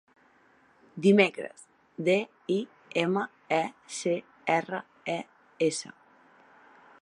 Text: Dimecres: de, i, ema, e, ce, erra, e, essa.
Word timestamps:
Dimecres: 1.05 1.67
de, 2.07 2.15
i, 2.55 2.57
ema, 3.03 3.27
e, 3.59 3.63
ce, 3.99 4.15
erra, 4.57 4.81
e, 5.19 5.19
essa. 5.71 5.95